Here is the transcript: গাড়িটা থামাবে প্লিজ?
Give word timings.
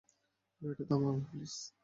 গাড়িটা 0.61 0.83
থামাবে 0.89 1.21
প্লিজ? 1.27 1.53